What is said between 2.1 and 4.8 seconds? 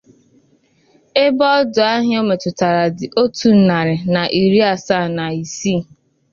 o metụtara dị otu narị na iri